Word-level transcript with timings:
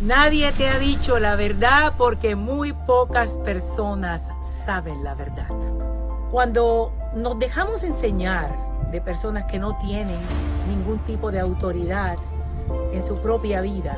Nadie 0.00 0.50
te 0.52 0.68
ha 0.68 0.78
dicho 0.78 1.20
la 1.20 1.36
verdad 1.36 1.94
porque 1.96 2.34
muy 2.34 2.72
pocas 2.72 3.30
personas 3.44 4.28
saben 4.42 5.04
la 5.04 5.14
verdad. 5.14 5.48
Cuando 6.32 6.92
nos 7.14 7.38
dejamos 7.38 7.84
enseñar 7.84 8.50
de 8.90 9.00
personas 9.00 9.44
que 9.44 9.60
no 9.60 9.78
tienen 9.78 10.18
ningún 10.68 10.98
tipo 11.06 11.30
de 11.30 11.38
autoridad 11.38 12.16
en 12.92 13.06
su 13.06 13.18
propia 13.18 13.60
vida, 13.60 13.96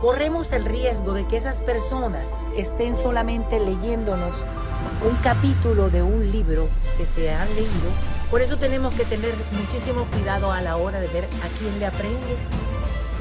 corremos 0.00 0.52
el 0.52 0.64
riesgo 0.64 1.12
de 1.12 1.26
que 1.26 1.36
esas 1.36 1.58
personas 1.58 2.32
estén 2.56 2.96
solamente 2.96 3.60
leyéndonos 3.60 4.36
un 5.06 5.16
capítulo 5.16 5.90
de 5.90 6.02
un 6.02 6.32
libro 6.32 6.66
que 6.96 7.04
se 7.04 7.32
han 7.32 7.48
leído. 7.54 7.90
Por 8.30 8.40
eso 8.40 8.56
tenemos 8.56 8.94
que 8.94 9.04
tener 9.04 9.34
muchísimo 9.52 10.06
cuidado 10.06 10.50
a 10.50 10.62
la 10.62 10.76
hora 10.78 10.98
de 10.98 11.08
ver 11.08 11.24
a 11.24 11.58
quién 11.58 11.78
le 11.78 11.86
aprendes, 11.86 12.40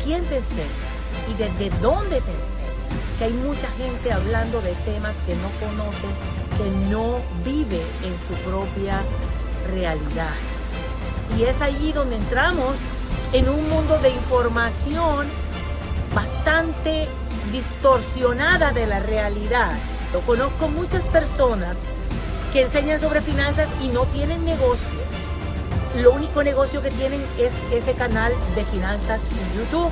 quién 0.03 0.23
te 0.25 0.37
enseña 0.37 0.94
y 1.29 1.33
desde 1.33 1.69
dónde 1.79 2.21
te 2.21 2.31
enseña. 2.31 2.55
Que 3.17 3.25
hay 3.25 3.33
mucha 3.33 3.67
gente 3.71 4.11
hablando 4.11 4.61
de 4.61 4.73
temas 4.85 5.15
que 5.25 5.35
no 5.35 5.49
conoce, 5.59 6.07
que 6.57 6.69
no 6.89 7.19
vive 7.43 7.81
en 8.03 8.15
su 8.27 8.33
propia 8.49 9.01
realidad. 9.71 10.33
Y 11.37 11.43
es 11.43 11.61
allí 11.61 11.91
donde 11.91 12.17
entramos 12.17 12.75
en 13.33 13.49
un 13.49 13.69
mundo 13.69 13.97
de 13.99 14.09
información 14.09 15.27
bastante 16.13 17.07
distorsionada 17.51 18.71
de 18.71 18.87
la 18.87 18.99
realidad. 18.99 19.71
Yo 20.13 20.21
conozco 20.21 20.67
muchas 20.67 21.03
personas 21.03 21.77
que 22.53 22.61
enseñan 22.61 22.99
sobre 22.99 23.21
finanzas 23.21 23.67
y 23.81 23.87
no 23.89 24.03
tienen 24.05 24.45
negocio. 24.45 24.99
Lo 25.97 26.13
único 26.13 26.43
negocio 26.43 26.81
que 26.81 26.91
tienen 26.91 27.25
es 27.37 27.51
ese 27.71 27.93
canal 27.93 28.33
de 28.55 28.65
finanzas 28.65 29.21
en 29.21 29.59
YouTube 29.59 29.91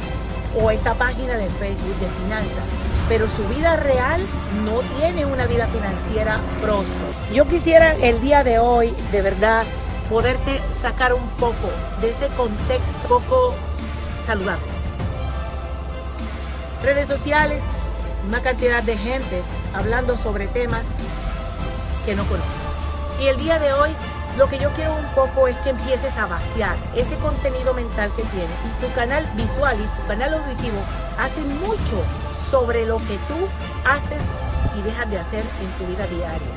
o 0.59 0.71
esa 0.71 0.93
página 0.95 1.35
de 1.35 1.49
Facebook 1.49 1.95
de 1.99 2.07
finanzas, 2.23 2.65
pero 3.09 3.27
su 3.27 3.47
vida 3.47 3.75
real 3.75 4.21
no 4.65 4.79
tiene 4.97 5.25
una 5.25 5.45
vida 5.45 5.67
financiera 5.67 6.39
próspera. 6.61 7.33
Yo 7.33 7.47
quisiera 7.47 7.95
el 7.95 8.21
día 8.21 8.43
de 8.43 8.59
hoy, 8.59 8.93
de 9.11 9.21
verdad, 9.21 9.65
poderte 10.09 10.61
sacar 10.79 11.13
un 11.13 11.27
poco 11.39 11.69
de 12.01 12.11
ese 12.11 12.27
contexto 12.29 13.07
poco 13.07 13.53
saludable. 14.25 14.65
Redes 16.83 17.07
sociales, 17.07 17.63
una 18.27 18.41
cantidad 18.41 18.83
de 18.83 18.97
gente 18.97 19.41
hablando 19.73 20.17
sobre 20.17 20.47
temas 20.47 20.87
que 22.05 22.15
no 22.15 22.23
conocen. 22.25 22.51
Y 23.21 23.27
el 23.27 23.37
día 23.37 23.59
de 23.59 23.73
hoy 23.73 23.91
lo 24.37 24.47
que 24.47 24.57
yo 24.57 24.69
quiero 24.71 24.95
un 24.95 25.05
poco 25.13 25.47
es 25.47 25.55
que 25.57 25.69
empieces 25.69 26.15
a 26.17 26.25
vaciar 26.25 26.75
ese 26.95 27.15
contenido 27.17 27.73
mental 27.73 28.09
que 28.15 28.23
tienes 28.23 28.57
y 28.65 28.85
tu 28.85 28.91
canal 28.93 29.27
visual 29.35 29.77
y 29.79 30.01
tu 30.01 30.07
canal 30.07 30.33
auditivo 30.33 30.77
hace 31.17 31.39
mucho 31.41 32.03
sobre 32.49 32.85
lo 32.85 32.97
que 32.97 33.17
tú 33.27 33.35
haces 33.85 34.21
y 34.77 34.81
dejas 34.81 35.09
de 35.09 35.19
hacer 35.19 35.43
en 35.61 35.71
tu 35.77 35.91
vida 35.91 36.07
diaria. 36.07 36.47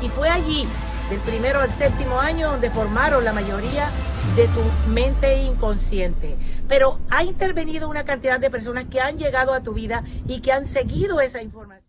Y 0.00 0.08
fue 0.08 0.28
allí, 0.28 0.66
del 1.10 1.18
primero 1.20 1.60
al 1.60 1.72
séptimo 1.72 2.20
año, 2.20 2.50
donde 2.50 2.70
formaron 2.70 3.24
la 3.24 3.32
mayoría 3.32 3.88
de 4.36 4.46
tu 4.48 4.90
mente 4.90 5.42
inconsciente. 5.42 6.36
Pero 6.68 7.00
ha 7.10 7.24
intervenido 7.24 7.88
una 7.88 8.04
cantidad 8.04 8.38
de 8.38 8.50
personas 8.50 8.84
que 8.90 9.00
han 9.00 9.18
llegado 9.18 9.54
a 9.54 9.60
tu 9.60 9.72
vida 9.72 10.04
y 10.26 10.40
que 10.40 10.52
han 10.52 10.66
seguido 10.66 11.20
esa 11.20 11.42
información. 11.42 11.87